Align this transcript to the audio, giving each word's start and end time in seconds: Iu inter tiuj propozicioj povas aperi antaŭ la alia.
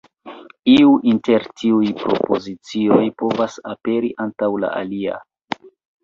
Iu 0.75 0.93
inter 1.09 1.43
tiuj 1.61 1.89
propozicioj 1.99 3.05
povas 3.23 3.57
aperi 3.73 4.09
antaŭ 4.25 4.49
la 4.63 4.71
alia. 4.79 5.21